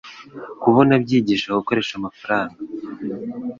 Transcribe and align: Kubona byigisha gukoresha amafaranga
Kubona 0.61 0.93
byigisha 1.03 1.57
gukoresha 1.57 1.93
amafaranga 1.99 2.57